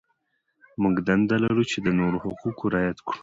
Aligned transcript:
موږ 0.81 0.95
دنده 1.07 1.35
لرو 1.43 1.63
چې 1.71 1.77
د 1.85 1.87
نورو 1.99 2.17
حقوق 2.23 2.57
رعایت 2.73 2.99
کړو. 3.07 3.19